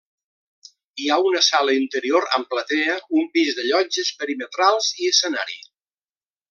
[1.03, 5.63] Hi ha una sala interior amb platea, un pis de llotges perimetrals i escenari.